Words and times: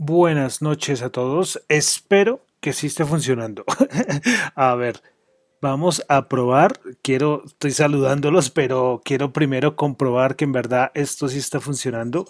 Buenas 0.00 0.62
noches 0.62 1.02
a 1.02 1.10
todos. 1.10 1.60
Espero 1.68 2.46
que 2.60 2.72
sí 2.72 2.86
esté 2.86 3.04
funcionando. 3.04 3.64
a 4.54 4.76
ver, 4.76 5.02
vamos 5.60 6.04
a 6.08 6.28
probar. 6.28 6.78
Quiero, 7.02 7.42
estoy 7.44 7.72
saludándolos, 7.72 8.50
pero 8.50 9.02
quiero 9.04 9.32
primero 9.32 9.74
comprobar 9.74 10.36
que 10.36 10.44
en 10.44 10.52
verdad 10.52 10.92
esto 10.94 11.26
sí 11.26 11.38
está 11.38 11.58
funcionando. 11.58 12.26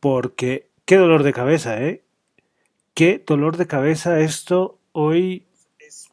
Porque 0.00 0.70
qué 0.86 0.96
dolor 0.96 1.24
de 1.24 1.34
cabeza, 1.34 1.78
¿eh? 1.82 2.06
Qué 2.94 3.22
dolor 3.24 3.58
de 3.58 3.66
cabeza 3.66 4.20
esto. 4.20 4.78
Hoy 4.92 5.46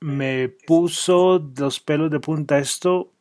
me 0.02 0.49
puso 0.49 1.41
los 1.58 1.80
pelos 1.80 2.11
de 2.11 2.19
punta 2.19 2.59
esto. 2.59 3.13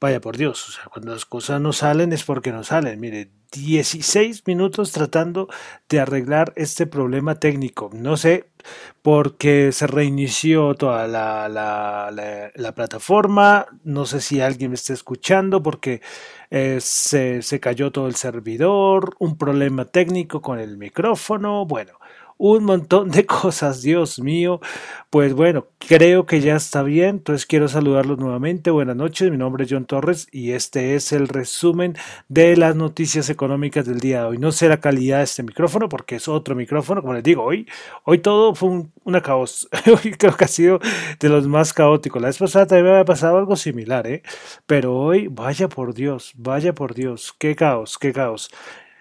Vaya 0.00 0.20
por 0.20 0.36
Dios, 0.36 0.68
o 0.68 0.72
sea, 0.72 0.84
cuando 0.84 1.12
las 1.12 1.24
cosas 1.24 1.60
no 1.60 1.72
salen 1.72 2.12
es 2.12 2.24
porque 2.24 2.52
no 2.52 2.64
salen. 2.64 3.00
Mire, 3.00 3.30
16 3.52 4.46
minutos 4.46 4.92
tratando 4.92 5.48
de 5.88 6.00
arreglar 6.00 6.52
este 6.56 6.86
problema 6.86 7.38
técnico. 7.38 7.90
No 7.92 8.16
sé, 8.16 8.46
porque 9.02 9.72
se 9.72 9.86
reinició 9.86 10.74
toda 10.74 11.06
la, 11.06 11.48
la, 11.48 12.10
la, 12.54 12.74
plataforma. 12.74 13.66
No 13.84 14.06
sé 14.06 14.20
si 14.20 14.40
alguien 14.40 14.70
me 14.70 14.76
está 14.76 14.94
escuchando 14.94 15.62
porque 15.62 16.00
eh, 16.50 16.78
se, 16.80 17.42
se 17.42 17.60
cayó 17.60 17.92
todo 17.92 18.06
el 18.06 18.14
servidor. 18.14 19.14
Un 19.18 19.36
problema 19.36 19.84
técnico 19.84 20.40
con 20.40 20.58
el 20.58 20.78
micrófono. 20.78 21.66
Bueno, 21.66 21.92
un 22.44 22.64
montón 22.64 23.08
de 23.12 23.24
cosas, 23.40 23.82
Dios 23.82 24.18
mío. 24.18 24.60
Pues 25.10 25.32
bueno, 25.32 25.68
creo 25.78 26.26
que 26.26 26.40
ya 26.40 26.56
está 26.56 26.82
bien, 26.82 27.10
entonces 27.10 27.46
quiero 27.46 27.68
saludarlos 27.68 28.18
nuevamente. 28.18 28.72
Buenas 28.72 28.96
noches, 28.96 29.30
mi 29.30 29.36
nombre 29.36 29.64
es 29.64 29.70
John 29.70 29.84
Torres 29.84 30.26
y 30.32 30.50
este 30.50 30.96
es 30.96 31.12
el 31.12 31.28
resumen 31.28 31.94
de 32.28 32.56
las 32.56 32.74
noticias 32.74 33.30
económicas 33.30 33.86
del 33.86 34.00
día 34.00 34.22
de 34.22 34.26
hoy. 34.26 34.38
No 34.38 34.50
sé 34.50 34.68
la 34.68 34.80
calidad 34.80 35.18
de 35.18 35.24
este 35.24 35.44
micrófono 35.44 35.88
porque 35.88 36.16
es 36.16 36.26
otro 36.26 36.56
micrófono, 36.56 37.00
como 37.00 37.14
les 37.14 37.22
digo, 37.22 37.44
hoy, 37.44 37.68
hoy 38.02 38.18
todo 38.18 38.56
fue 38.56 38.70
un, 38.70 38.92
una 39.04 39.20
caos. 39.20 39.68
hoy 39.86 40.10
creo 40.10 40.36
que 40.36 40.44
ha 40.44 40.48
sido 40.48 40.80
de 41.20 41.28
los 41.28 41.46
más 41.46 41.72
caóticos. 41.72 42.20
La 42.20 42.26
vez 42.26 42.38
pasada 42.38 42.66
también 42.66 42.86
me 42.86 42.90
había 42.90 43.04
pasado 43.04 43.38
algo 43.38 43.54
similar, 43.54 44.08
¿eh? 44.08 44.22
Pero 44.66 44.96
hoy, 44.96 45.28
vaya 45.28 45.68
por 45.68 45.94
Dios, 45.94 46.32
vaya 46.36 46.74
por 46.74 46.94
Dios, 46.94 47.36
qué 47.38 47.54
caos, 47.54 47.98
qué 47.98 48.12
caos. 48.12 48.50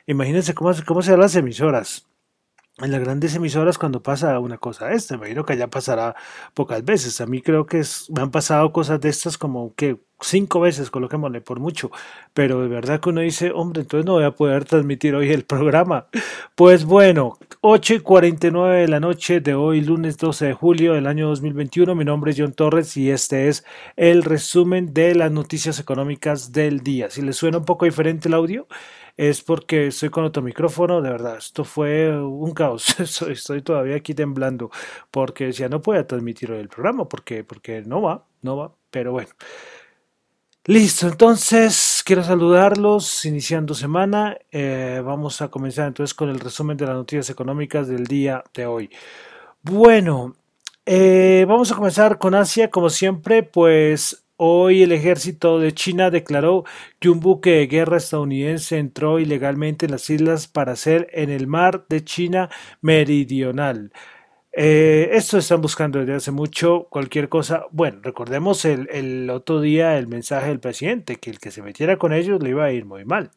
Imagínense 0.06 0.54
cómo, 0.54 0.72
cómo 0.86 1.02
serán 1.02 1.22
las 1.22 1.36
emisoras 1.36 2.11
en 2.84 2.92
las 2.92 3.02
grandes 3.02 3.36
emisoras 3.36 3.78
cuando 3.78 4.02
pasa 4.04 4.40
una 4.40 4.58
cosa 4.58 4.92
esta. 4.94 5.16
Me 5.16 5.20
imagino 5.20 5.46
que 5.46 5.58
ya 5.58 5.68
pasará 5.68 6.16
pocas 6.54 6.84
veces. 6.84 7.22
A 7.22 7.26
mí 7.26 7.42
creo 7.42 7.66
que 7.66 7.84
me 8.10 8.22
han 8.22 8.32
pasado 8.32 8.72
cosas 8.72 9.00
de 9.02 9.10
estas 9.10 9.38
como 9.38 9.74
que 9.76 10.00
cinco 10.22 10.60
veces, 10.62 10.90
coloquémosle 10.92 11.42
por 11.42 11.60
mucho. 11.60 11.92
Pero 12.34 12.62
de 12.62 12.68
verdad 12.68 13.00
que 13.00 13.10
uno 13.10 13.22
dice, 13.22 13.52
hombre, 13.52 13.82
entonces 13.82 14.06
no 14.06 14.14
voy 14.14 14.24
a 14.24 14.32
poder 14.32 14.66
transmitir 14.66 15.16
hoy 15.16 15.32
el 15.32 15.44
programa. 15.44 16.08
Pues 16.56 16.86
bueno, 16.86 17.38
8 17.62 17.96
y 17.96 18.00
49 18.00 18.82
de 18.82 18.88
la 18.88 19.00
noche 19.00 19.42
de 19.42 19.54
hoy, 19.54 19.82
lunes 19.82 20.18
12 20.18 20.48
de 20.48 20.54
julio 20.54 20.94
del 20.94 21.08
año 21.08 21.28
2021. 21.30 21.96
Mi 21.96 22.06
nombre 22.06 22.32
es 22.32 22.38
John 22.40 22.54
Torres 22.54 22.96
y 22.98 23.12
este 23.12 23.48
es 23.48 23.66
el 23.96 24.24
resumen 24.24 24.94
de 24.94 25.16
las 25.16 25.32
noticias 25.32 25.80
económicas 25.80 26.52
del 26.52 26.82
día. 26.82 27.10
Si 27.10 27.22
les 27.22 27.36
suena 27.36 27.58
un 27.58 27.66
poco 27.66 27.86
diferente 27.86 28.28
el 28.28 28.36
audio, 28.36 28.68
es 29.22 29.44
porque 29.44 29.88
estoy 29.88 30.10
con 30.10 30.24
otro 30.24 30.42
micrófono, 30.42 31.00
de 31.00 31.12
verdad, 31.12 31.38
esto 31.38 31.64
fue 31.64 32.12
un 32.20 32.54
caos, 32.56 33.00
estoy 33.30 33.62
todavía 33.62 33.96
aquí 33.96 34.16
temblando, 34.16 34.72
porque 35.12 35.52
ya 35.52 35.70
no 35.70 35.80
puedo 35.80 36.04
transmitir 36.08 36.50
el 36.50 36.68
programa, 36.68 37.08
porque, 37.08 37.44
porque 37.44 37.84
no 37.86 38.02
va, 38.02 38.26
no 38.42 38.58
va, 38.58 38.74
pero 38.90 39.12
bueno. 39.12 39.30
Listo, 40.66 41.08
entonces 41.08 42.02
quiero 42.04 42.24
saludarlos 42.24 43.24
iniciando 43.26 43.76
semana. 43.76 44.38
Eh, 44.52 45.04
vamos 45.06 45.40
a 45.44 45.50
comenzar 45.50 45.88
entonces 45.88 46.16
con 46.16 46.30
el 46.30 46.40
resumen 46.40 46.78
de 46.78 46.88
las 46.88 46.96
noticias 46.96 47.30
económicas 47.30 47.88
del 47.88 48.06
día 48.08 48.44
de 48.56 48.66
hoy. 48.66 48.90
Bueno, 49.62 50.36
eh, 50.88 51.46
vamos 51.48 51.72
a 51.72 51.76
comenzar 51.76 52.18
con 52.18 52.34
Asia, 52.34 52.72
como 52.72 52.90
siempre, 52.90 53.44
pues 53.44 54.21
Hoy 54.44 54.82
el 54.82 54.92
ejército 54.92 55.60
de 55.60 55.72
China 55.72 56.10
declaró 56.10 56.64
que 56.98 57.12
un 57.12 57.20
buque 57.20 57.52
de 57.52 57.68
guerra 57.68 57.98
estadounidense 57.98 58.80
entró 58.80 59.20
ilegalmente 59.20 59.86
en 59.86 59.92
las 59.92 60.10
islas 60.10 60.48
para 60.48 60.72
hacer 60.72 61.08
en 61.12 61.30
el 61.30 61.46
mar 61.46 61.86
de 61.90 62.04
China 62.04 62.50
Meridional. 62.82 63.92
Eh, 64.54 65.12
esto 65.14 65.38
están 65.38 65.62
buscando 65.62 66.00
desde 66.00 66.14
hace 66.14 66.32
mucho, 66.32 66.88
cualquier 66.90 67.30
cosa. 67.30 67.68
Bueno, 67.72 68.00
recordemos 68.04 68.66
el, 68.66 68.90
el, 68.92 69.30
otro 69.30 69.62
día 69.62 69.98
el 69.98 70.08
mensaje 70.08 70.50
del 70.50 70.60
presidente, 70.60 71.16
que 71.16 71.30
el 71.30 71.40
que 71.40 71.52
se 71.52 71.62
metiera 71.62 71.98
con 71.98 72.12
ellos 72.12 72.44
le 72.44 72.50
iba 72.50 72.66
a 72.66 72.72
ir 72.72 72.84
muy 72.86 73.06
mal. 73.06 73.32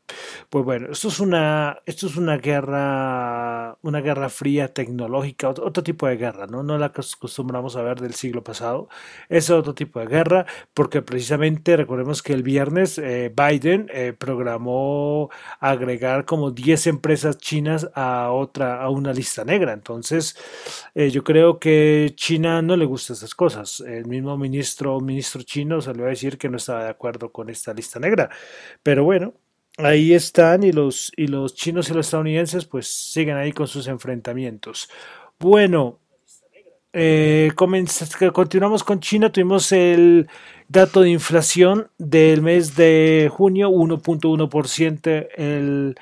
Pues 0.51 0.65
bueno, 0.65 0.89
esto 0.91 1.09
es 1.09 1.21
una, 1.21 1.79
esto 1.87 2.09
es 2.09 2.17
una 2.17 2.37
guerra, 2.39 3.79
una 3.83 4.01
guerra 4.01 4.29
fría 4.29 4.75
tecnológica, 4.75 5.51
otro, 5.51 5.85
tipo 5.85 6.09
de 6.09 6.17
guerra, 6.17 6.47
¿no? 6.49 6.65
No 6.65 6.79
la 6.79 6.91
que 6.93 7.03
acostumbramos 7.03 7.77
a 7.77 7.83
ver 7.83 8.01
del 8.01 8.15
siglo 8.15 8.43
pasado. 8.43 8.89
Es 9.29 9.51
otro 9.51 9.75
tipo 9.75 10.01
de 10.01 10.07
guerra, 10.07 10.47
porque 10.75 11.01
precisamente 11.03 11.77
recordemos 11.77 12.23
que 12.23 12.33
el 12.33 12.43
viernes 12.43 12.99
eh, 12.99 13.33
Biden 13.35 13.89
eh, 13.93 14.15
programó 14.19 15.31
agregar 15.61 16.25
como 16.25 16.51
10 16.51 16.89
empresas 16.89 17.39
chinas 17.39 17.89
a 17.95 18.31
otra, 18.33 18.83
a 18.83 18.91
una 18.91 19.13
lista 19.13 19.45
negra. 19.45 19.73
Entonces, 19.73 20.37
eh, 20.95 21.04
yo 21.11 21.25
creo 21.25 21.59
que 21.59 22.13
China 22.17 22.63
no 22.63 22.77
le 22.77 22.85
gusta 22.85 23.13
esas 23.13 23.35
cosas. 23.35 23.81
El 23.81 24.07
mismo 24.07 24.37
ministro, 24.37 25.01
ministro 25.01 25.43
chino 25.43 25.81
salió 25.81 26.07
a 26.07 26.09
decir 26.09 26.39
que 26.39 26.49
no 26.49 26.57
estaba 26.57 26.85
de 26.85 26.91
acuerdo 26.91 27.31
con 27.33 27.51
esta 27.51 27.73
lista 27.75 27.99
negra. 27.99 28.31
Pero 28.83 29.05
bueno, 29.05 29.35
ahí 29.79 30.13
están 30.13 30.63
y 30.63 30.73
los, 30.73 31.13
y 31.17 31.27
los 31.27 31.55
chinos 31.55 31.91
y 31.91 31.95
los 31.95 32.07
estadounidenses 32.07 32.65
pues 32.67 32.87
siguen 32.89 33.37
ahí 33.37 33.53
con 33.53 33.67
sus 33.67 33.89
enfrentamientos. 33.89 34.89
Bueno, 35.39 35.99
eh, 36.93 37.51
continuamos 38.33 38.85
con 38.85 39.01
China. 39.01 39.33
Tuvimos 39.33 39.73
el 39.73 40.29
dato 40.69 41.01
de 41.01 41.11
inflación 41.11 41.89
del 41.99 42.41
mes 42.41 42.77
de 42.77 43.29
junio, 43.33 43.71
1.1%. 43.71 45.29
El 45.37 45.97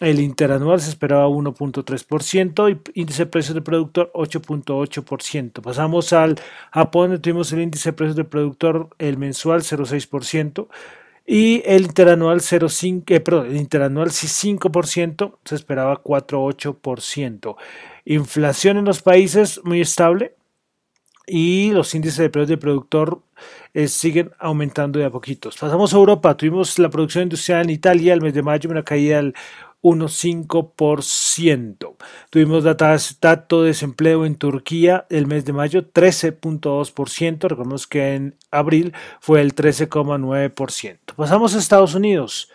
el 0.00 0.20
interanual 0.20 0.80
se 0.80 0.90
esperaba 0.90 1.28
1.3% 1.28 2.70
y 2.94 3.00
índice 3.00 3.24
de 3.24 3.30
precios 3.30 3.54
del 3.54 3.62
productor 3.62 4.10
8.8%. 4.12 5.62
Pasamos 5.62 6.12
al 6.12 6.40
Japón, 6.72 7.10
donde 7.10 7.18
tuvimos 7.20 7.52
el 7.52 7.60
índice 7.60 7.90
de 7.90 7.92
precios 7.92 8.16
del 8.16 8.26
productor 8.26 8.90
el 8.98 9.18
mensual 9.18 9.62
0.6% 9.62 10.68
y 11.26 11.62
el 11.64 11.84
interanual 11.84 12.40
0.5, 12.40 13.04
eh, 13.08 13.20
perdón, 13.20 13.46
el 13.46 13.56
interanual 13.56 14.10
5%, 14.10 15.38
se 15.44 15.54
esperaba 15.54 16.02
4.8%. 16.02 17.56
Inflación 18.04 18.76
en 18.78 18.84
los 18.84 19.00
países 19.00 19.60
muy 19.64 19.80
estable 19.80 20.34
y 21.26 21.70
los 21.70 21.94
índices 21.94 22.18
de 22.18 22.30
precios 22.30 22.48
del 22.48 22.58
productor 22.58 23.22
eh, 23.72 23.88
siguen 23.88 24.30
aumentando 24.38 24.98
de 24.98 25.06
a 25.06 25.10
poquitos. 25.10 25.56
Pasamos 25.56 25.94
a 25.94 25.96
Europa, 25.96 26.36
tuvimos 26.36 26.78
la 26.78 26.90
producción 26.90 27.24
industrial 27.24 27.62
en 27.62 27.70
Italia 27.70 28.12
el 28.12 28.20
mes 28.20 28.34
de 28.34 28.42
mayo, 28.42 28.70
una 28.70 28.82
caída 28.82 29.16
del 29.16 29.34
1,5%. 29.84 31.96
Tuvimos 32.30 32.64
dato 32.64 33.62
de 33.62 33.68
desempleo 33.68 34.24
en 34.24 34.36
Turquía 34.36 35.04
el 35.10 35.26
mes 35.26 35.44
de 35.44 35.52
mayo 35.52 35.92
13.2%. 35.92 37.48
Recordemos 37.48 37.86
que 37.86 38.14
en 38.14 38.38
abril 38.50 38.94
fue 39.20 39.42
el 39.42 39.54
13,9%. 39.54 40.98
Pasamos 41.14 41.54
a 41.54 41.58
Estados 41.58 41.94
Unidos. 41.94 42.50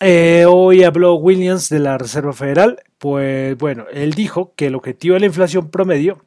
Eh, 0.00 0.46
hoy 0.48 0.84
habló 0.84 1.16
Williams 1.16 1.68
de 1.68 1.80
la 1.80 1.98
Reserva 1.98 2.32
Federal. 2.32 2.80
Pues 2.96 3.58
bueno, 3.58 3.84
él 3.92 4.14
dijo 4.14 4.54
que 4.56 4.68
el 4.68 4.74
objetivo 4.74 5.12
de 5.14 5.20
la 5.20 5.26
inflación 5.26 5.70
promedio 5.70 6.24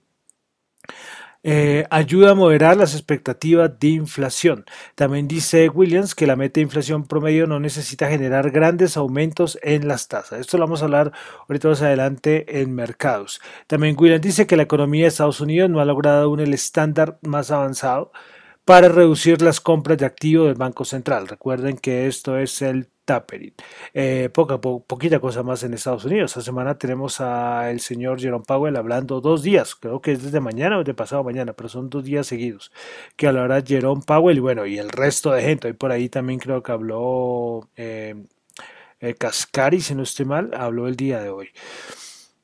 eh, 1.43 1.85
ayuda 1.89 2.31
a 2.31 2.35
moderar 2.35 2.77
las 2.77 2.93
expectativas 2.93 3.71
de 3.79 3.87
inflación. 3.87 4.65
También 4.95 5.27
dice 5.27 5.69
Williams 5.69 6.13
que 6.13 6.27
la 6.27 6.35
meta 6.35 6.55
de 6.55 6.61
inflación 6.61 7.05
promedio 7.05 7.47
no 7.47 7.59
necesita 7.59 8.09
generar 8.09 8.51
grandes 8.51 8.97
aumentos 8.97 9.57
en 9.63 9.87
las 9.87 10.07
tasas. 10.07 10.39
Esto 10.39 10.57
lo 10.57 10.65
vamos 10.65 10.81
a 10.81 10.85
hablar 10.85 11.11
ahorita 11.47 11.69
más 11.69 11.81
adelante 11.81 12.61
en 12.61 12.75
mercados. 12.75 13.41
También 13.67 13.95
Williams 13.97 14.21
dice 14.21 14.47
que 14.47 14.57
la 14.57 14.63
economía 14.63 15.03
de 15.03 15.07
Estados 15.07 15.41
Unidos 15.41 15.69
no 15.69 15.79
ha 15.79 15.85
logrado 15.85 16.23
aún 16.25 16.39
el 16.39 16.53
estándar 16.53 17.17
más 17.21 17.51
avanzado 17.51 18.11
para 18.71 18.87
reducir 18.87 19.41
las 19.41 19.59
compras 19.59 19.97
de 19.97 20.05
activos 20.05 20.47
del 20.47 20.55
Banco 20.55 20.85
Central. 20.85 21.27
Recuerden 21.27 21.77
que 21.77 22.07
esto 22.07 22.37
es 22.37 22.61
el 22.61 22.87
tapering. 23.03 23.53
Eh, 23.93 24.29
poca, 24.33 24.61
poquita 24.61 25.19
cosa 25.19 25.43
más 25.43 25.61
en 25.63 25.73
Estados 25.73 26.05
Unidos. 26.05 26.31
Esta 26.31 26.41
semana 26.41 26.77
tenemos 26.77 27.19
al 27.19 27.81
señor 27.81 28.21
Jerome 28.21 28.45
Powell 28.47 28.77
hablando 28.77 29.19
dos 29.19 29.43
días, 29.43 29.75
creo 29.75 29.99
que 29.99 30.13
es 30.13 30.23
desde 30.23 30.39
mañana 30.39 30.77
o 30.77 30.85
de 30.85 30.93
pasado 30.93 31.21
mañana, 31.21 31.51
pero 31.51 31.67
son 31.67 31.89
dos 31.89 32.05
días 32.05 32.27
seguidos 32.27 32.71
que 33.17 33.27
hablará 33.27 33.61
Jerome 33.61 34.03
Powell 34.07 34.37
y 34.37 34.39
bueno, 34.39 34.65
y 34.65 34.77
el 34.77 34.87
resto 34.87 35.33
de 35.33 35.41
gente. 35.41 35.67
Hoy 35.67 35.73
por 35.73 35.91
ahí 35.91 36.07
también 36.07 36.39
creo 36.39 36.63
que 36.63 36.71
habló 36.71 37.67
eh, 37.75 38.15
eh 39.01 39.15
Cascari, 39.15 39.81
si 39.81 39.95
no 39.95 40.03
estoy 40.03 40.25
mal, 40.25 40.51
habló 40.53 40.87
el 40.87 40.95
día 40.95 41.21
de 41.21 41.29
hoy. 41.29 41.49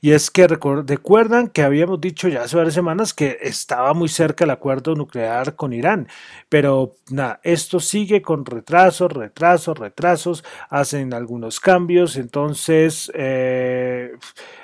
Y 0.00 0.12
es 0.12 0.30
que 0.30 0.46
recuerdan 0.48 1.48
que 1.48 1.62
habíamos 1.62 2.00
dicho 2.00 2.28
ya 2.28 2.42
hace 2.42 2.56
varias 2.56 2.74
semanas 2.74 3.14
que 3.14 3.38
estaba 3.42 3.94
muy 3.94 4.08
cerca 4.08 4.44
el 4.44 4.50
acuerdo 4.50 4.94
nuclear 4.94 5.54
con 5.56 5.72
Irán, 5.72 6.08
pero 6.48 6.94
nada, 7.10 7.40
esto 7.44 7.80
sigue 7.80 8.22
con 8.22 8.44
retrasos, 8.44 9.12
retrasos, 9.12 9.78
retrasos, 9.78 10.44
hacen 10.70 11.14
algunos 11.14 11.60
cambios, 11.60 12.16
entonces 12.16 13.10
eh, 13.14 14.12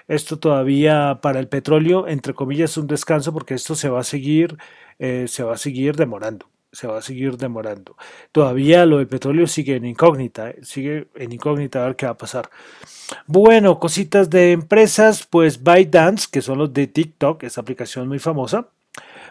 esto 0.08 0.38
todavía 0.38 1.20
para 1.22 1.40
el 1.40 1.48
petróleo, 1.48 2.08
entre 2.08 2.34
comillas, 2.34 2.72
es 2.72 2.76
un 2.78 2.86
descanso 2.86 3.32
porque 3.32 3.54
esto 3.54 3.74
se 3.74 3.88
va 3.88 4.00
a 4.00 4.04
seguir, 4.04 4.56
eh, 4.98 5.26
se 5.28 5.42
va 5.44 5.54
a 5.54 5.58
seguir 5.58 5.96
demorando 5.96 6.46
se 6.72 6.86
va 6.86 6.98
a 6.98 7.02
seguir 7.02 7.36
demorando. 7.36 7.96
Todavía 8.32 8.86
lo 8.86 8.98
del 8.98 9.08
petróleo 9.08 9.46
sigue 9.46 9.76
en 9.76 9.84
incógnita, 9.84 10.50
eh, 10.50 10.58
sigue 10.62 11.08
en 11.14 11.32
incógnita 11.32 11.82
a 11.82 11.86
ver 11.86 11.96
qué 11.96 12.06
va 12.06 12.12
a 12.12 12.18
pasar. 12.18 12.50
Bueno, 13.26 13.78
cositas 13.78 14.28
de 14.30 14.52
empresas, 14.52 15.26
pues 15.26 15.62
ByteDance, 15.62 16.28
que 16.30 16.42
son 16.42 16.58
los 16.58 16.72
de 16.72 16.86
TikTok, 16.86 17.42
esa 17.44 17.62
aplicación 17.62 18.08
muy 18.08 18.18
famosa, 18.18 18.68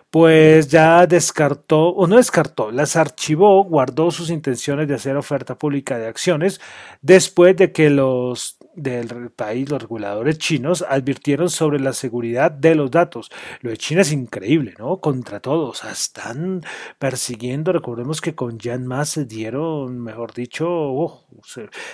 pues 0.09 0.69
ya 0.69 1.05
descartó, 1.05 1.89
o 1.89 2.07
no 2.07 2.17
descartó, 2.17 2.71
las 2.71 2.95
archivó, 2.95 3.63
guardó 3.63 4.09
sus 4.11 4.29
intenciones 4.29 4.87
de 4.87 4.95
hacer 4.95 5.17
oferta 5.17 5.55
pública 5.57 5.97
de 5.97 6.07
acciones 6.07 6.61
después 7.01 7.55
de 7.57 7.71
que 7.71 7.89
los 7.89 8.57
del 8.77 9.31
país, 9.31 9.69
los 9.69 9.81
reguladores 9.81 10.37
chinos, 10.37 10.85
advirtieron 10.87 11.49
sobre 11.49 11.79
la 11.79 11.93
seguridad 11.93 12.51
de 12.51 12.75
los 12.75 12.91
datos. 12.91 13.31
Lo 13.61 13.71
de 13.71 13.77
China 13.77 14.01
es 14.01 14.11
increíble, 14.11 14.75
¿no? 14.77 15.01
Contra 15.01 15.39
todos, 15.39 15.83
están 15.83 16.61
persiguiendo, 16.99 17.73
recordemos 17.73 18.21
que 18.21 18.35
con 18.35 18.59
Jan 18.59 18.87
se 19.05 19.25
dieron, 19.25 19.99
mejor 19.99 20.33
dicho, 20.33 20.67
oh, 20.69 21.25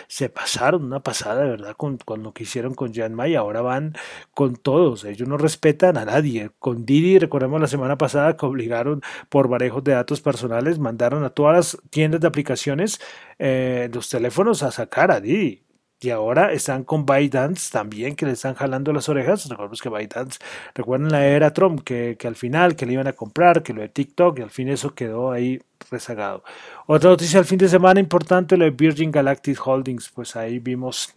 se, 0.07 0.29
pasaron 0.29 0.83
una 0.83 1.01
pasada, 1.01 1.45
verdad, 1.45 1.75
con, 1.77 1.97
con, 1.97 2.21
lo 2.21 2.33
que 2.33 2.43
hicieron 2.43 2.73
con 2.75 2.93
Jan 2.93 3.17
y 3.27 3.35
ahora 3.35 3.61
van 3.61 3.93
con 4.33 4.55
todos, 4.57 5.05
ellos 5.05 5.27
no 5.27 5.37
respetan 5.37 5.97
a 5.97 6.05
nadie. 6.05 6.51
Con 6.59 6.85
Didi, 6.85 7.17
recordemos 7.17 7.61
la 7.61 7.67
semana 7.67 7.97
pasada 7.97 8.35
que 8.35 8.45
obligaron 8.45 9.01
por 9.29 9.47
barejos 9.47 9.83
de 9.83 9.93
datos 9.93 10.19
personales, 10.21 10.79
mandaron 10.79 11.23
a 11.23 11.29
todas 11.29 11.55
las 11.55 11.77
tiendas 11.89 12.19
de 12.19 12.27
aplicaciones 12.27 12.99
eh, 13.39 13.89
los 13.93 14.09
teléfonos 14.09 14.63
a 14.63 14.71
sacar 14.71 15.11
a 15.11 15.21
Didi 15.21 15.63
y 16.03 16.09
ahora 16.09 16.51
están 16.51 16.83
con 16.83 17.05
ByteDance 17.05 17.71
también, 17.71 18.15
que 18.15 18.25
le 18.25 18.33
están 18.33 18.55
jalando 18.55 18.91
las 18.91 19.09
orejas. 19.09 19.47
Recordemos 19.47 19.81
que 19.81 19.89
ByteDance, 19.89 20.39
recuerden 20.75 21.11
la 21.11 21.25
era 21.25 21.53
Trump, 21.53 21.83
que, 21.83 22.17
que, 22.19 22.27
al 22.27 22.35
final 22.35 22.75
que 22.75 22.85
le 22.85 22.93
iban 22.93 23.07
a 23.07 23.13
comprar, 23.13 23.63
que 23.63 23.73
lo 23.73 23.81
de 23.81 23.89
TikTok, 23.89 24.39
y 24.39 24.41
al 24.41 24.49
fin 24.49 24.69
eso 24.69 24.93
quedó 24.93 25.31
ahí 25.31 25.61
rezagado. 25.89 26.43
Otra 26.87 27.09
noticia 27.09 27.39
al 27.39 27.45
fin 27.45 27.57
de 27.57 27.69
semana 27.69 27.99
importante, 27.99 28.57
lo 28.57 28.65
de 28.65 28.71
Virgin 28.71 29.11
Galactic 29.11 29.65
Holdings, 29.65 30.09
pues 30.09 30.35
ahí 30.35 30.59
vimos 30.59 31.15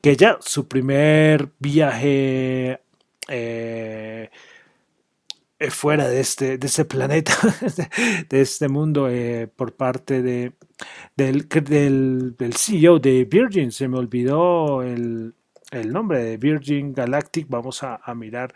que 0.00 0.16
ya 0.16 0.38
su 0.40 0.68
primer 0.68 1.48
viaje 1.58 2.80
eh, 3.28 4.30
fuera 5.70 6.08
de 6.08 6.20
este, 6.20 6.58
de 6.58 6.66
este 6.66 6.84
planeta, 6.84 7.32
de 8.28 8.40
este 8.40 8.68
mundo, 8.68 9.08
eh, 9.08 9.48
por 9.48 9.74
parte 9.74 10.22
de, 10.22 10.52
del, 11.16 11.48
del, 11.48 12.54
CEO 12.54 12.98
de 12.98 13.24
Virgin. 13.24 13.72
Se 13.72 13.88
me 13.88 13.98
olvidó 13.98 14.82
el, 14.82 15.34
nombre 15.72 16.22
de 16.22 16.36
Virgin 16.36 16.92
Galactic. 16.92 17.46
Vamos 17.48 17.82
a, 17.82 18.00
mirar 18.14 18.54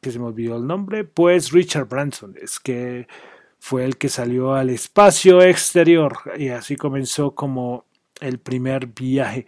que 0.00 0.10
se 0.10 0.18
me 0.18 0.26
olvidó 0.26 0.56
el 0.56 0.66
nombre. 0.66 1.04
Pues 1.04 1.52
Richard 1.52 1.88
Branson, 1.88 2.34
es 2.40 2.58
que 2.58 3.06
fue 3.58 3.84
el 3.84 3.98
que 3.98 4.08
salió 4.08 4.54
al 4.54 4.70
espacio 4.70 5.42
exterior 5.42 6.18
y 6.38 6.48
así 6.48 6.76
comenzó 6.76 7.34
como 7.34 7.84
el 8.20 8.38
primer 8.38 8.86
viaje. 8.86 9.46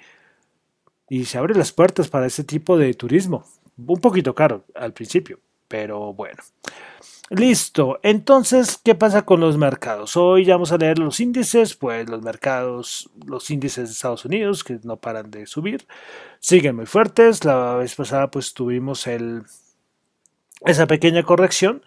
Y 1.09 1.25
se 1.25 1.39
abren 1.39 1.59
las 1.59 1.73
puertas 1.73 2.09
para 2.09 2.27
ese 2.27 2.45
tipo 2.45 2.77
de 2.79 2.93
turismo. 2.95 3.45
Un 3.77 4.01
poquito 4.01 4.35
caro 4.35 4.65
al 4.75 4.93
principio, 4.93 5.41
pero 5.73 6.13
bueno. 6.13 6.43
Listo, 7.31 7.99
entonces, 8.03 8.79
¿qué 8.85 8.95
pasa 8.95 9.23
con 9.23 9.41
los 9.41 9.57
mercados? 9.57 10.19
Hoy 10.19 10.45
ya 10.45 10.57
vamos 10.57 10.71
a 10.71 10.77
leer 10.77 10.99
los 10.99 11.19
índices, 11.19 11.75
pues 11.75 12.11
los 12.11 12.21
mercados, 12.21 13.09
los 13.27 13.51
índices 13.51 13.89
de 13.89 13.93
Estados 13.95 14.27
Unidos, 14.27 14.65
que 14.65 14.79
no 14.83 14.99
paran 14.99 15.31
de 15.31 15.47
subir, 15.47 15.87
siguen 16.41 16.77
muy 16.77 16.85
fuertes. 16.85 17.47
La 17.47 17.77
vez 17.77 17.95
pasada 17.95 18.31
pues 18.31 18.53
tuvimos 18.53 19.07
el, 19.07 19.45
esa 20.67 20.87
pequeña 20.87 21.23
corrección. 21.23 21.83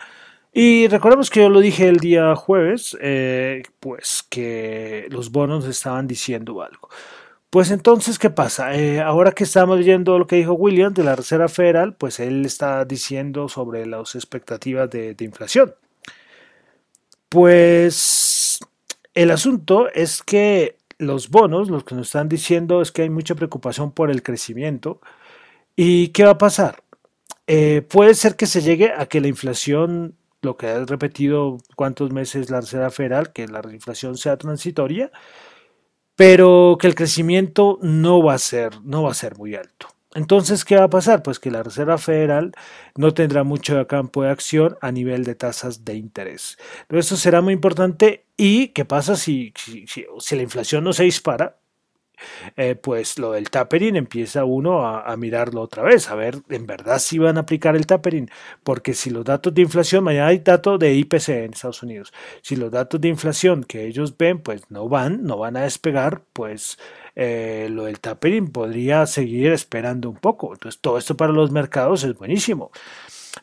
Y 0.52 0.88
recordemos 0.88 1.30
que 1.30 1.42
yo 1.42 1.50
lo 1.50 1.60
dije 1.60 1.88
el 1.88 1.98
día 1.98 2.36
jueves, 2.36 2.98
eh, 3.02 3.62
pues 3.80 4.26
que 4.28 5.06
los 5.12 5.30
bonos 5.30 5.66
estaban 5.68 6.08
diciendo 6.08 6.64
algo. 6.64 6.90
Pues 7.56 7.72
entonces, 7.72 8.20
¿qué 8.20 8.30
pasa? 8.30 8.76
Eh, 8.76 9.00
ahora 9.00 9.32
que 9.32 9.46
estamos 9.46 9.78
leyendo 9.78 10.20
lo 10.20 10.28
que 10.28 10.36
dijo 10.36 10.52
William 10.56 10.94
de 10.94 11.06
la 11.06 11.16
Reserva 11.16 11.48
Federal, 11.48 11.96
pues 11.96 12.20
él 12.20 12.46
está 12.46 12.84
diciendo 12.84 13.48
sobre 13.48 13.86
las 13.86 14.14
expectativas 14.16 14.90
de, 14.90 15.16
inflación. 15.22 15.74
Pues 17.30 18.60
el 19.14 19.32
asunto 19.32 19.88
es 19.94 20.22
que 20.22 20.76
los 20.98 21.30
bonos, 21.30 21.70
lo 21.70 21.86
que 21.86 21.96
nos 21.96 22.08
están 22.08 22.28
diciendo 22.28 22.82
es 22.82 22.92
que 22.92 23.04
hay 23.04 23.10
mucha 23.10 23.36
preocupación 23.36 23.94
por 23.94 24.12
el 24.12 24.22
crecimiento. 24.22 25.00
¿Y 25.78 26.10
qué 26.10 26.26
va 26.26 26.32
a 26.32 26.38
pasar? 26.38 26.84
Eh, 27.48 27.84
puede 27.90 28.16
ser 28.16 28.36
que 28.36 28.48
se 28.48 28.64
llegue 28.64 28.92
a 28.92 29.06
que 29.06 29.22
la 29.22 29.30
inflación, 29.30 30.18
lo 30.42 30.58
que 30.58 30.68
ha 30.68 30.84
repetido 30.84 31.60
cuántos 31.78 32.12
meses 32.12 32.50
la 32.50 32.60
Reserva 32.60 32.90
Federal, 32.90 33.32
que 33.32 33.48
la 33.48 33.62
inflación 33.72 34.18
sea 34.18 34.36
transitoria, 34.36 35.10
pero 36.16 36.78
que 36.80 36.88
el 36.88 36.96
crecimiento 36.96 37.80
no 37.82 38.24
va 38.24 38.34
a 38.36 38.40
ser, 38.40 38.82
no 38.84 39.04
va 39.04 39.12
a 39.12 39.16
ser 39.16 39.38
muy 39.38 39.56
alto. 39.56 39.88
Entonces, 40.14 40.64
¿qué 40.64 40.78
va 40.78 40.86
a 40.86 40.90
pasar? 40.90 41.24
Pues 41.24 41.40
que 41.40 41.52
la 41.52 41.62
Reserva 41.62 41.98
Federal 41.98 42.54
no 42.96 43.14
tendrá 43.14 43.44
mucho 43.44 43.86
campo 43.86 44.24
de 44.24 44.30
acción 44.30 44.78
a 44.80 44.92
nivel 44.94 45.26
de 45.26 45.36
tasas 45.36 45.84
de 45.84 45.96
interés. 45.96 46.58
Pero 46.88 47.02
esto 47.02 47.18
será 47.18 47.42
muy 47.42 47.54
importante. 47.54 48.26
¿Y 48.38 48.70
qué 48.70 48.86
pasa 48.86 49.18
si, 49.18 49.54
si, 49.58 49.86
si 49.86 50.36
la 50.38 50.42
inflación 50.42 50.86
no 50.86 50.94
se 50.94 51.04
dispara? 51.04 51.58
Eh, 52.58 52.76
pues 52.76 53.18
lo 53.20 53.32
del 53.34 53.50
tapering 53.50 53.96
empieza 53.96 54.46
uno 54.46 54.88
a, 54.88 55.16
mirarlo 55.18 55.62
otra 55.62 55.84
vez, 55.84 56.10
a 56.10 56.16
ver 56.16 56.42
en 56.50 56.66
verdad 56.66 57.00
si 57.00 57.18
van 57.20 57.38
a 57.38 57.42
aplicar 57.42 57.76
el 57.76 57.86
tapering, 57.86 58.30
porque 58.64 58.94
si 58.94 59.10
los 59.10 59.24
datos 59.24 59.54
de 59.54 59.62
inflación, 59.62 60.04
mañana 60.04 60.28
hay 60.28 60.40
datos 60.40 60.78
de 60.80 60.94
IPC 60.94 61.30
en 61.30 61.54
Estados 61.54 61.84
Unidos, 61.84 62.14
si 62.42 62.56
los 62.56 62.72
datos 62.72 63.00
de 63.00 63.08
inflación 63.08 63.64
que 63.64 63.86
ellos 63.86 64.18
ven 64.18 64.40
pues 64.40 64.70
no 64.70 64.90
van, 64.90 65.24
no 65.24 65.38
van 65.38 65.58
a 65.58 65.62
despegar, 65.62 66.22
pues 66.34 66.78
eh, 67.16 67.68
lo 67.72 67.86
del 67.86 68.00
tapering 68.00 68.50
podría 68.52 69.06
seguir 69.06 69.52
esperando 69.52 70.10
un 70.10 70.18
poco. 70.18 70.54
Entonces 70.54 70.82
todo 70.82 70.98
esto 70.98 71.16
para 71.16 71.32
los 71.32 71.52
mercados 71.52 72.04
es 72.04 72.14
buenísimo. 72.16 72.72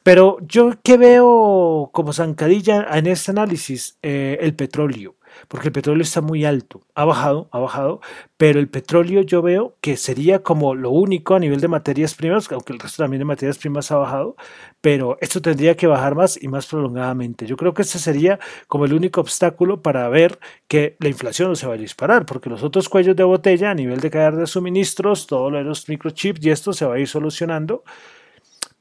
Pero 0.03 0.39
yo 0.47 0.73
que 0.83 0.97
veo 0.97 1.91
como 1.93 2.13
zancadilla 2.13 2.87
en 2.97 3.07
este 3.07 3.31
análisis, 3.31 3.99
eh, 4.03 4.39
el 4.41 4.55
petróleo 4.55 5.17
porque 5.49 5.69
el 5.69 5.73
petróleo 5.73 6.03
está 6.03 6.21
muy 6.21 6.45
alto, 6.45 6.83
ha 6.95 7.05
bajado, 7.05 7.49
ha 7.53 7.59
bajado, 7.59 8.01
pero 8.37 8.59
el 8.61 8.69
petróleo 8.69 9.23
yo 9.23 9.43
veo 9.43 9.77
que 9.81 9.97
sería 9.97 10.43
como 10.43 10.75
lo 10.75 10.91
único 10.91 11.35
a 11.35 11.39
nivel 11.39 11.61
de 11.61 11.69
materias 11.69 12.15
primas, 12.15 12.51
aunque 12.53 12.73
el 12.73 12.79
resto 12.79 13.03
también 13.03 13.21
de 13.21 13.25
materias 13.25 13.59
primas 13.59 13.91
ha 13.91 13.97
bajado, 13.97 14.37
pero 14.81 15.19
esto 15.21 15.41
tendría 15.41 15.77
que 15.77 15.87
bajar 15.87 16.15
más 16.15 16.43
y 16.43 16.49
más 16.49 16.67
prolongadamente. 16.67 17.47
Yo 17.47 17.57
creo 17.57 17.75
que 17.75 17.83
ese 17.83 17.99
sería 17.99 18.39
como 18.67 18.85
el 18.85 18.95
único 18.95 19.21
obstáculo 19.21 19.83
para 19.83 20.09
ver 20.09 20.39
que 20.69 20.97
la 21.01 21.09
inflación 21.09 21.49
no 21.49 21.57
se 21.57 21.67
va 21.67 21.75
a 21.75 21.79
disparar, 21.79 22.27
porque 22.27 22.51
los 22.51 22.63
otros 22.63 22.89
cuellos 22.89 23.17
de 23.17 23.25
botella 23.25 23.71
a 23.71 23.75
nivel 23.75 24.01
de 24.01 24.11
caer 24.11 24.37
de 24.37 24.47
suministros, 24.47 25.27
todo 25.27 25.51
lo 25.51 25.59
de 25.59 25.65
los 25.65 25.89
microchips 25.89 26.45
y 26.45 26.51
esto 26.51 26.73
se 26.73 26.85
va 26.85 26.95
a 26.95 26.99
ir 26.99 27.09
solucionando. 27.09 27.85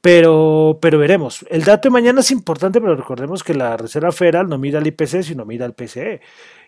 Pero, 0.02 0.80
pero 0.82 0.98
veremos. 0.98 1.46
El 1.48 1.62
dato 1.62 1.88
de 1.88 1.92
mañana 1.92 2.20
es 2.20 2.32
importante, 2.32 2.80
pero 2.80 2.96
recordemos 2.96 3.44
que 3.44 3.54
la 3.54 3.76
Reserva 3.76 4.10
Federal 4.10 4.48
no 4.48 4.58
mira 4.58 4.80
al 4.80 4.86
IPC, 4.88 5.22
sino 5.22 5.44
mira 5.44 5.64
al 5.64 5.74
PCE. 5.74 6.20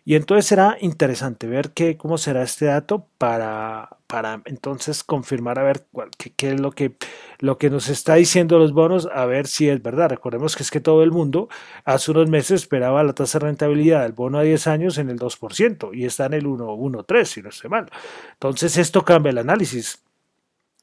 Y 0.04 0.14
entonces 0.14 0.46
será 0.46 0.76
interesante 0.80 1.48
ver 1.48 1.72
qué, 1.72 1.96
cómo 1.96 2.16
será 2.16 2.44
este 2.44 2.66
dato 2.66 3.08
para, 3.18 3.88
para 4.06 4.40
entonces 4.44 5.02
confirmar 5.02 5.58
a 5.58 5.64
ver 5.64 5.84
qué, 6.16 6.32
qué, 6.32 6.52
es 6.52 6.60
lo 6.60 6.70
que, 6.70 6.94
lo 7.40 7.58
que 7.58 7.70
nos 7.70 7.88
está 7.88 8.14
diciendo 8.14 8.58
los 8.58 8.72
bonos, 8.72 9.08
a 9.12 9.26
ver 9.26 9.48
si 9.48 9.68
es 9.68 9.82
verdad. 9.82 10.10
Recordemos 10.10 10.54
que 10.54 10.62
es 10.62 10.70
que 10.70 10.80
todo 10.80 11.02
el 11.02 11.10
mundo 11.10 11.48
hace 11.84 12.12
unos 12.12 12.28
meses 12.30 12.62
esperaba 12.62 13.02
la 13.02 13.14
tasa 13.14 13.40
de 13.40 13.46
rentabilidad 13.46 14.02
del 14.02 14.12
bono 14.12 14.38
a 14.38 14.42
10 14.42 14.66
años 14.68 14.98
en 14.98 15.10
el 15.10 15.18
2% 15.18 15.90
y 15.92 16.04
está 16.04 16.26
en 16.26 16.34
el 16.34 16.46
1.3, 16.46 17.24
si 17.24 17.42
no 17.42 17.48
estoy 17.48 17.70
mal. 17.70 17.90
Entonces 18.34 18.76
esto 18.76 19.04
cambia 19.04 19.30
el 19.30 19.38
análisis 19.38 20.04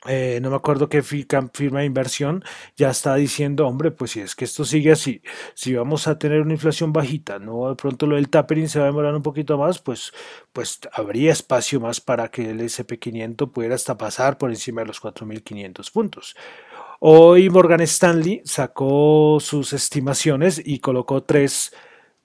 eh, 0.08 0.40
no 0.42 0.50
me 0.50 0.56
acuerdo 0.56 0.90
qué 0.90 1.04
firma 1.04 1.80
de 1.80 1.86
inversión, 1.86 2.44
ya 2.76 2.90
está 2.90 3.16
diciendo, 3.16 3.68
hombre, 3.68 3.92
pues 3.92 4.12
si 4.12 4.22
es 4.22 4.36
que 4.36 4.46
esto 4.46 4.66
sigue 4.66 4.92
así, 4.92 5.22
si 5.54 5.76
vamos 5.76 6.08
a 6.08 6.18
tener 6.18 6.42
una 6.42 6.54
inflación 6.54 6.92
bajita, 6.92 7.38
no 7.38 7.70
de 7.70 7.76
pronto 7.76 8.08
lo 8.08 8.16
del 8.16 8.30
tapering 8.30 8.68
se 8.68 8.80
va 8.80 8.86
a 8.86 8.88
demorar 8.88 9.14
un 9.14 9.22
poquito 9.22 9.58
más, 9.58 9.80
pues, 9.80 10.12
pues 10.54 10.80
habría 10.94 11.32
espacio 11.32 11.80
más 11.80 12.02
para 12.02 12.30
que 12.30 12.50
el 12.50 12.62
SP500 12.62 13.52
pudiera 13.52 13.76
hasta 13.76 13.98
pasar 13.98 14.38
por 14.38 14.50
encima 14.50 14.82
de 14.82 14.88
los 14.88 15.02
4.500 15.02 15.92
puntos. 15.92 16.36
Hoy 17.00 17.50
Morgan 17.50 17.82
Stanley 17.82 18.42
sacó 18.46 19.40
sus 19.40 19.74
estimaciones 19.74 20.62
y 20.64 20.80
colocó 20.80 21.24
tres, 21.24 21.74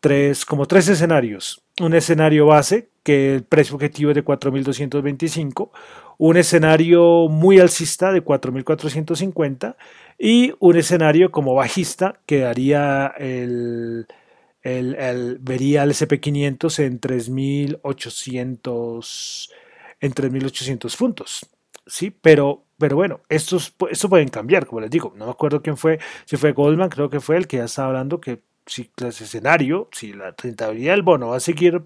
tres, 0.00 0.44
como 0.44 0.66
tres 0.66 0.88
escenarios. 0.88 1.62
Un 1.80 1.94
escenario 1.94 2.46
base, 2.46 2.90
que 3.02 3.36
el 3.36 3.44
precio 3.44 3.76
objetivo 3.76 4.10
es 4.10 4.16
de 4.16 4.24
4.225, 4.24 5.70
un 6.18 6.36
escenario 6.36 7.28
muy 7.28 7.58
alcista 7.58 8.12
de 8.12 8.24
4.450 8.24 9.76
y 10.18 10.54
un 10.58 10.76
escenario 10.76 11.30
como 11.30 11.54
bajista 11.54 12.20
que 12.26 12.40
daría 12.40 13.14
el, 13.18 14.06
el, 14.62 15.38
vería 15.40 15.82
el 15.82 15.90
SP500 15.90 16.84
en 16.84 17.00
3.800 17.00 19.50
en 20.00 20.12
3.800 20.12 20.96
puntos. 20.96 21.46
Sí, 21.86 22.10
pero, 22.10 22.64
pero 22.78 22.96
bueno, 22.96 23.20
estos, 23.28 23.74
esto 23.90 24.08
pueden 24.08 24.28
cambiar, 24.28 24.66
como 24.66 24.80
les 24.80 24.90
digo. 24.90 25.12
No 25.16 25.26
me 25.26 25.30
acuerdo 25.30 25.62
quién 25.62 25.76
fue, 25.76 25.98
si 26.24 26.36
fue 26.36 26.52
Goldman, 26.52 26.90
creo 26.90 27.08
que 27.08 27.20
fue 27.20 27.36
el 27.36 27.46
que 27.46 27.58
ya 27.58 27.64
estaba 27.64 27.88
hablando 27.88 28.20
que 28.20 28.42
si 28.66 28.90
el 28.98 29.06
escenario, 29.06 29.88
si 29.92 30.12
la 30.12 30.34
rentabilidad 30.36 30.94
del 30.94 31.02
bono 31.02 31.28
va 31.28 31.36
a 31.36 31.40
seguir 31.40 31.82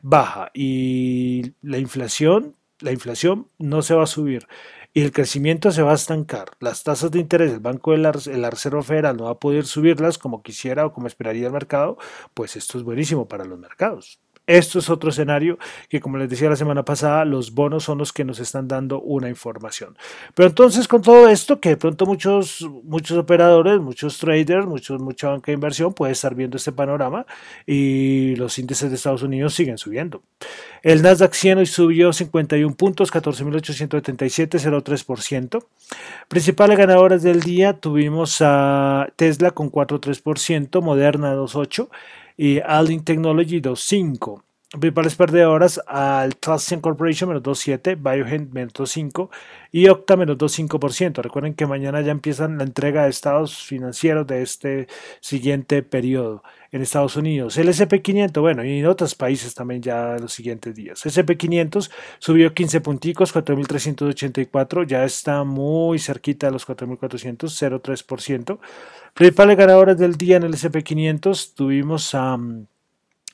baja 0.00 0.50
y 0.54 1.52
la 1.60 1.78
inflación 1.78 2.56
la 2.82 2.92
inflación 2.92 3.48
no 3.58 3.82
se 3.82 3.94
va 3.94 4.04
a 4.04 4.06
subir 4.06 4.46
y 4.94 5.02
el 5.02 5.12
crecimiento 5.12 5.70
se 5.70 5.82
va 5.82 5.92
a 5.92 5.94
estancar. 5.94 6.50
Las 6.60 6.84
tasas 6.84 7.10
de 7.10 7.18
interés 7.18 7.50
del 7.50 7.60
Banco 7.60 7.92
de 7.92 7.98
la, 7.98 8.12
la, 8.26 8.50
Reserva 8.50 8.82
Federal 8.82 9.16
no 9.16 9.24
va 9.24 9.30
a 9.30 9.38
poder 9.38 9.64
subirlas 9.64 10.18
como 10.18 10.42
quisiera 10.42 10.86
o 10.86 10.92
como 10.92 11.06
esperaría 11.06 11.46
el 11.46 11.52
mercado, 11.52 11.96
pues 12.34 12.56
esto 12.56 12.78
es 12.78 12.84
buenísimo 12.84 13.26
para 13.26 13.44
los 13.44 13.58
mercados. 13.58 14.20
Esto 14.46 14.80
es 14.80 14.90
otro 14.90 15.10
escenario 15.10 15.56
que, 15.88 16.00
como 16.00 16.18
les 16.18 16.28
decía 16.28 16.50
la 16.50 16.56
semana 16.56 16.84
pasada, 16.84 17.24
los 17.24 17.54
bonos 17.54 17.84
son 17.84 17.98
los 17.98 18.12
que 18.12 18.24
nos 18.24 18.40
están 18.40 18.66
dando 18.66 19.00
una 19.00 19.28
información. 19.28 19.96
Pero 20.34 20.48
entonces, 20.48 20.88
con 20.88 21.00
todo 21.00 21.28
esto, 21.28 21.60
que 21.60 21.70
de 21.70 21.76
pronto 21.76 22.06
muchos, 22.06 22.68
muchos 22.82 23.16
operadores, 23.16 23.80
muchos 23.80 24.18
traders, 24.18 24.66
muchos, 24.66 25.00
mucha 25.00 25.28
banca 25.28 25.52
de 25.52 25.54
inversión 25.54 25.94
puede 25.94 26.12
estar 26.12 26.34
viendo 26.34 26.56
este 26.56 26.72
panorama 26.72 27.24
y 27.66 28.34
los 28.34 28.58
índices 28.58 28.90
de 28.90 28.96
Estados 28.96 29.22
Unidos 29.22 29.54
siguen 29.54 29.78
subiendo. 29.78 30.22
El 30.82 31.02
Nasdaq 31.02 31.34
100 31.34 31.58
hoy 31.58 31.66
subió 31.66 32.12
51 32.12 32.74
puntos, 32.74 33.12
14.877, 33.12 34.58
0,3%. 34.58 35.64
Principales 36.26 36.76
ganadoras 36.76 37.22
del 37.22 37.42
día 37.42 37.74
tuvimos 37.74 38.38
a 38.40 39.06
Tesla 39.14 39.52
con 39.52 39.70
4,3%, 39.70 40.82
Moderna 40.82 41.36
2,8% 41.36 41.90
y 42.36 42.60
Aldin 42.60 43.04
Technology 43.04 43.60
2.5. 43.60 44.42
Principales 44.72 45.16
perdedoras 45.16 45.82
al 45.86 46.34
Trustion 46.36 46.80
Corporation 46.80 47.28
menos 47.28 47.42
2.7, 47.42 47.96
Biogen 48.00 48.48
menos 48.52 48.72
2.5 48.72 49.28
y 49.70 49.88
Octa 49.88 50.16
menos 50.16 50.38
2.5%. 50.38 51.20
Recuerden 51.22 51.52
que 51.52 51.66
mañana 51.66 52.00
ya 52.00 52.10
empiezan 52.10 52.56
la 52.56 52.64
entrega 52.64 53.04
de 53.04 53.10
estados 53.10 53.62
financieros 53.64 54.26
de 54.26 54.40
este 54.40 54.88
siguiente 55.20 55.82
periodo 55.82 56.42
en 56.70 56.80
Estados 56.80 57.16
Unidos. 57.16 57.58
El 57.58 57.68
SP500, 57.68 58.40
bueno, 58.40 58.64
y 58.64 58.78
en 58.78 58.86
otros 58.86 59.14
países 59.14 59.54
también 59.54 59.82
ya 59.82 60.16
en 60.16 60.22
los 60.22 60.32
siguientes 60.32 60.74
días. 60.74 61.04
SP500 61.04 61.90
subió 62.18 62.54
15 62.54 62.80
punticos, 62.80 63.34
4.384, 63.34 64.86
ya 64.86 65.04
está 65.04 65.44
muy 65.44 65.98
cerquita 65.98 66.46
de 66.46 66.52
los 66.52 66.66
4.400, 66.66 67.36
0,3%. 67.82 68.58
Principales 69.12 69.58
ganadoras 69.58 69.98
del 69.98 70.16
día 70.16 70.38
en 70.38 70.44
el 70.44 70.54
SP500 70.54 71.52
tuvimos 71.54 72.14
a... 72.14 72.38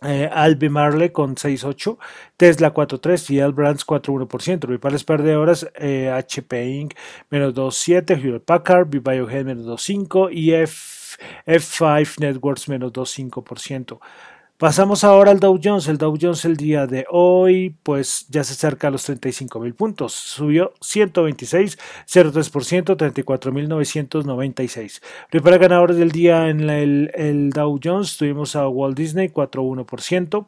Eh, 0.02 0.30
Albi 0.32 0.68
Marley 0.68 1.10
con 1.10 1.34
6.8, 1.34 1.98
Tesla 2.36 2.72
4.3 2.72 3.30
y 3.30 3.52
Brands 3.52 3.84
4.1%. 3.84 4.60
Principales 4.60 5.04
perdedoras 5.04 5.68
eh, 5.74 6.08
HP 6.10 6.66
Inc. 6.68 6.94
menos 7.30 7.54
2.7, 7.54 8.16
Hewlett 8.22 8.44
Packard, 8.44 8.88
Biogen 8.88 9.46
menos 9.46 9.66
2.5 9.66 10.32
y 10.32 10.54
F, 10.54 11.18
F5 11.46 12.20
Networks 12.20 12.68
menos 12.68 12.92
2.5%. 12.92 13.98
Pasamos 14.58 15.04
ahora 15.04 15.30
al 15.30 15.38
Dow 15.38 15.60
Jones. 15.62 15.86
El 15.86 15.98
Dow 15.98 16.18
Jones 16.20 16.44
el 16.44 16.56
día 16.56 16.88
de 16.88 17.06
hoy, 17.10 17.76
pues 17.84 18.26
ya 18.28 18.42
se 18.42 18.54
acerca 18.54 18.88
a 18.88 18.90
los 18.90 19.04
35 19.04 19.60
mil 19.60 19.72
puntos. 19.72 20.14
Subió 20.14 20.74
126, 20.80 21.78
0,3%, 22.08 22.96
34.996. 22.96 25.00
Primera 25.30 25.58
ganadores 25.58 25.96
del 25.96 26.10
día 26.10 26.48
en 26.48 26.68
el, 26.68 27.12
el 27.14 27.50
Dow 27.50 27.78
Jones 27.80 28.16
tuvimos 28.16 28.56
a 28.56 28.66
Walt 28.66 28.96
Disney, 28.96 29.28
4,1%. 29.28 30.46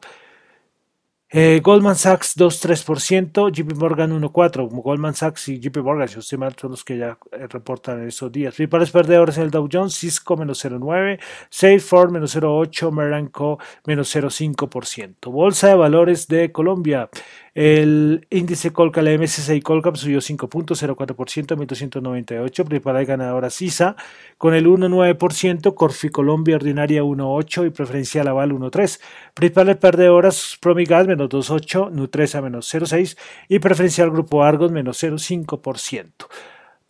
Eh, 1.33 1.61
Goldman 1.63 1.95
Sachs 1.95 2.35
2,3%, 2.35 3.51
JP 3.53 3.75
Morgan 3.77 4.11
1,4%. 4.11 4.81
Goldman 4.81 5.13
Sachs 5.15 5.47
y 5.47 5.61
JP 5.61 5.77
Morgan, 5.77 6.09
si 6.09 6.19
usted 6.19 6.37
mal, 6.37 6.53
son 6.59 6.71
los 6.71 6.83
que 6.83 6.97
ya 6.97 7.17
eh, 7.31 7.47
reportan 7.47 8.01
en 8.01 8.09
esos 8.09 8.29
días. 8.29 8.53
Principales 8.53 8.91
perdedores 8.91 9.37
en 9.37 9.43
el 9.43 9.51
Dow 9.51 9.69
Jones, 9.71 9.95
Cisco 9.95 10.35
menos 10.35 10.65
0,9%, 10.65 11.21
Salesforce 11.49 12.11
menos 12.11 12.35
0,8%, 12.35 12.91
Meranco 12.91 13.59
menos 13.85 14.13
0,5%. 14.13 15.31
Bolsa 15.31 15.69
de 15.69 15.75
Valores 15.75 16.27
de 16.27 16.51
Colombia. 16.51 17.09
El 17.53 18.25
índice 18.29 18.71
Colca, 18.71 19.01
la 19.01 19.11
MSCI 19.11 19.59
Colcap 19.61 19.97
subió 19.97 20.19
5.04% 20.19 21.51
a 21.51 21.57
1.298, 21.57 22.63
principal 22.63 23.05
ganadora 23.05 23.49
CISA 23.49 23.97
con 24.37 24.53
el 24.53 24.67
1.9%, 24.67 25.73
Corfi 25.73 26.07
Colombia 26.07 26.55
Ordinaria 26.55 27.03
1.8 27.03 27.67
y 27.67 27.69
Preferencial 27.71 28.29
Aval 28.29 28.53
1.3. 28.53 29.01
Principales 29.33 29.75
perdedoras 29.75 30.57
Promigas 30.61 31.05
menos 31.07 31.27
2.8, 31.27 31.91
Nutresa 31.91 32.41
menos 32.41 32.73
0.6 32.73 33.17
y 33.49 33.59
Preferencial 33.59 34.11
Grupo 34.11 34.43
Argos 34.43 34.71
menos 34.71 35.03
0.5%. 35.03 36.27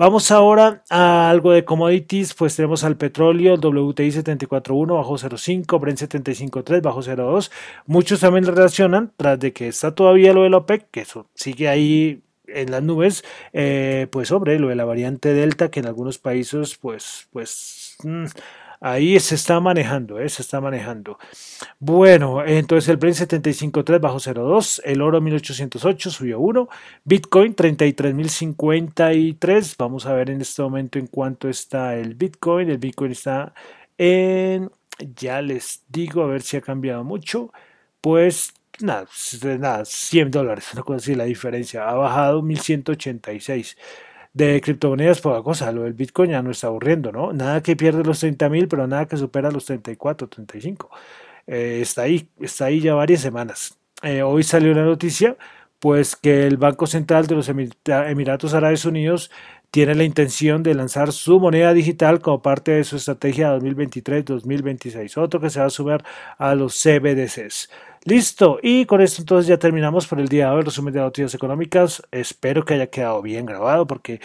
Vamos 0.02 0.32
ahora 0.32 0.82
a 0.90 1.30
algo 1.30 1.52
de 1.52 1.64
commodities, 1.64 2.34
pues 2.34 2.56
tenemos 2.56 2.84
al 2.84 2.98
petróleo, 2.98 3.54
WTI 3.54 4.10
74.1 4.10 4.96
bajo 4.96 5.16
0.5, 5.16 5.80
Brent 5.80 6.00
75.3 6.00 6.82
bajo 6.82 7.04
0.2. 7.04 7.52
Muchos 7.86 8.20
también 8.20 8.48
relacionan, 8.48 9.14
tras 9.16 9.40
de 9.40 9.54
que 9.54 9.68
está 9.68 9.94
todavía 9.94 10.34
lo 10.34 10.42
del 10.42 10.56
OPEC, 10.56 10.90
que 10.90 11.02
eso 11.02 11.28
sigue 11.36 11.70
ahí 11.70 12.24
en 12.48 12.72
las 12.72 12.82
nubes, 12.82 13.24
eh, 13.54 14.08
pues 14.10 14.32
hombre, 14.32 14.58
lo 14.58 14.70
de 14.70 14.76
la 14.76 14.86
variante 14.86 15.36
Delta, 15.36 15.70
que 15.70 15.82
en 15.82 15.86
algunos 15.86 16.18
países, 16.18 16.80
pues, 16.82 17.28
pues... 17.32 17.96
Mm, 18.04 18.26
Ahí 18.84 19.20
se 19.20 19.36
está 19.36 19.60
manejando, 19.60 20.20
¿eh? 20.20 20.28
se 20.28 20.42
está 20.42 20.60
manejando. 20.60 21.20
Bueno, 21.78 22.44
entonces 22.44 22.90
el 22.90 22.98
Brent 22.98 23.16
75.3 23.16 24.00
bajo 24.00 24.18
0.2, 24.18 24.82
el 24.84 25.04
oro 25.04 25.22
1808 25.22 26.10
subió 26.10 26.40
1, 26.40 26.68
Bitcoin 27.04 27.56
33.053. 27.56 29.76
Vamos 29.78 30.08
a 30.08 30.14
ver 30.14 30.32
en 30.32 30.42
este 30.42 30.64
momento 30.64 30.98
en 30.98 31.06
cuánto 31.06 31.48
está 31.48 31.96
el 31.96 32.16
Bitcoin. 32.16 32.72
El 32.72 32.80
Bitcoin 32.80 33.12
está 33.12 33.54
en, 34.00 34.72
ya 35.16 35.44
les 35.44 35.84
digo, 35.88 36.24
a 36.24 36.28
ver 36.28 36.42
si 36.42 36.58
ha 36.58 36.62
cambiado 36.62 37.04
mucho. 37.04 37.54
Pues 38.02 38.52
nada, 38.80 39.06
nada 39.60 39.86
100 39.86 40.32
dólares, 40.32 40.70
una 40.74 40.82
cosa 40.82 40.98
así 40.98 41.14
la 41.14 41.26
diferencia. 41.26 41.88
Ha 41.88 41.94
bajado 41.94 42.42
1186. 42.42 43.78
De 44.34 44.62
criptomonedas, 44.62 45.20
poca 45.22 45.42
cosa. 45.44 45.72
Lo 45.72 45.84
del 45.84 45.94
Bitcoin 45.94 46.32
ya 46.32 46.42
no 46.42 46.52
está 46.52 46.68
aburriendo, 46.68 47.12
¿no? 47.12 47.34
Nada 47.34 47.62
que 47.62 47.76
pierde 47.76 48.04
los 48.04 48.20
30 48.20 48.50
mil, 48.50 48.68
pero 48.68 48.88
nada 48.88 49.06
que 49.08 49.18
supera 49.18 49.52
los 49.52 49.66
34, 49.66 50.28
35. 50.30 50.90
Eh, 51.48 51.80
está 51.82 52.04
ahí, 52.04 52.30
está 52.40 52.66
ahí 52.66 52.80
ya 52.80 52.94
varias 52.94 53.22
semanas. 53.22 53.78
Eh, 54.04 54.24
hoy 54.24 54.44
salió 54.44 54.74
la 54.74 54.84
noticia, 54.86 55.38
pues 55.80 56.16
que 56.16 56.48
el 56.48 56.58
Banco 56.58 56.88
Central 56.88 57.28
de 57.28 57.36
los 57.36 57.50
Emiratos 57.50 58.54
Árabes 58.54 58.86
Unidos 58.86 59.32
tiene 59.72 59.96
la 59.96 60.04
intención 60.04 60.64
de 60.64 60.76
lanzar 60.76 61.12
su 61.14 61.40
moneda 61.40 61.74
digital 61.74 62.20
como 62.22 62.42
parte 62.42 62.72
de 62.72 62.84
su 62.84 62.98
estrategia 62.98 63.56
2023-2026. 63.58 65.18
Otro 65.18 65.40
que 65.40 65.50
se 65.50 65.60
va 65.62 65.68
a 65.68 65.70
sumar 65.70 66.04
a 66.38 66.56
los 66.56 66.76
CBDCs. 66.82 67.70
Listo, 68.04 68.58
y 68.64 68.86
con 68.86 69.00
esto 69.00 69.22
entonces 69.22 69.48
ya 69.48 69.58
terminamos 69.60 70.08
por 70.08 70.20
el 70.20 70.28
día 70.28 70.48
de 70.48 70.52
hoy 70.54 70.60
el 70.62 70.66
resumen 70.66 70.92
de 70.92 71.02
noticias 71.02 71.36
económicas. 71.36 72.02
Espero 72.12 72.66
que 72.66 72.74
haya 72.74 72.88
quedado 72.88 73.22
bien 73.22 73.46
grabado 73.46 73.86
porque 73.86 74.20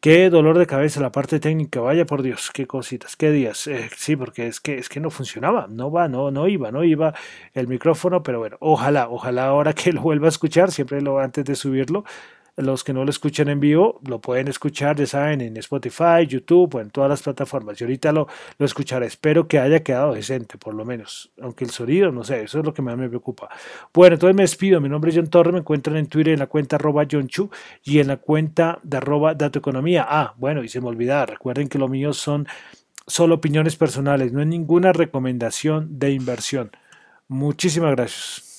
qué 0.00 0.30
dolor 0.30 0.58
de 0.58 0.66
cabeza 0.66 1.00
la 1.00 1.10
parte 1.10 1.40
técnica, 1.40 1.80
vaya 1.80 2.06
por 2.06 2.22
Dios, 2.22 2.50
qué 2.54 2.66
cositas, 2.68 3.16
qué 3.16 3.32
días. 3.32 3.66
Eh, 3.66 3.90
sí, 3.96 4.14
porque 4.14 4.46
es 4.46 4.60
que 4.60 4.78
es 4.78 4.88
que 4.88 5.00
no 5.00 5.10
funcionaba, 5.10 5.66
no 5.68 5.90
va, 5.90 6.08
no 6.08 6.30
no 6.30 6.46
iba, 6.48 6.70
no 6.70 6.84
iba 6.84 7.14
el 7.54 7.66
micrófono, 7.68 8.22
pero 8.22 8.38
bueno, 8.38 8.58
ojalá, 8.60 9.08
ojalá 9.08 9.46
ahora 9.46 9.72
que 9.74 9.92
lo 9.92 10.02
vuelva 10.02 10.26
a 10.26 10.30
escuchar, 10.30 10.70
siempre 10.70 11.00
lo 11.00 11.18
antes 11.18 11.44
de 11.44 11.56
subirlo 11.56 12.04
los 12.56 12.84
que 12.84 12.92
no 12.92 13.04
lo 13.04 13.10
escuchan 13.10 13.48
en 13.48 13.60
vivo 13.60 14.00
lo 14.06 14.20
pueden 14.20 14.48
escuchar, 14.48 14.96
ya 14.96 15.06
saben, 15.06 15.40
en 15.42 15.56
Spotify, 15.58 16.26
YouTube 16.26 16.74
o 16.76 16.80
en 16.80 16.90
todas 16.90 17.10
las 17.10 17.22
plataformas. 17.22 17.80
Y 17.80 17.84
ahorita 17.84 18.12
lo, 18.12 18.26
lo 18.58 18.66
escucharé. 18.66 19.06
Espero 19.06 19.46
que 19.46 19.58
haya 19.58 19.82
quedado 19.82 20.14
decente, 20.14 20.56
por 20.58 20.74
lo 20.74 20.84
menos. 20.84 21.30
Aunque 21.40 21.64
el 21.64 21.70
sonido, 21.70 22.10
no 22.10 22.24
sé, 22.24 22.42
eso 22.42 22.58
es 22.60 22.64
lo 22.64 22.72
que 22.72 22.82
más 22.82 22.96
me 22.96 23.08
preocupa. 23.08 23.48
Bueno, 23.92 24.14
entonces 24.14 24.34
me 24.34 24.42
despido. 24.42 24.80
Mi 24.80 24.88
nombre 24.88 25.10
es 25.10 25.16
John 25.16 25.28
Torre. 25.28 25.52
Me 25.52 25.58
encuentran 25.58 25.96
en 25.96 26.06
Twitter 26.06 26.32
en 26.32 26.38
la 26.38 26.46
cuenta 26.46 26.76
arroba 26.76 27.06
John 27.10 27.28
Chu 27.28 27.50
y 27.84 27.98
en 27.98 28.08
la 28.08 28.16
cuenta 28.16 28.78
de 28.82 28.96
arroba 28.96 29.34
Datoeconomía. 29.34 30.06
Ah, 30.08 30.34
bueno, 30.38 30.64
y 30.64 30.68
se 30.68 30.80
me 30.80 30.88
olvidaba. 30.88 31.26
Recuerden 31.26 31.68
que 31.68 31.78
lo 31.78 31.88
mío 31.88 32.12
son 32.12 32.46
solo 33.06 33.36
opiniones 33.36 33.76
personales. 33.76 34.32
No 34.32 34.40
es 34.40 34.46
ninguna 34.46 34.92
recomendación 34.92 35.98
de 35.98 36.12
inversión. 36.12 36.70
Muchísimas 37.28 37.92
gracias. 37.92 38.55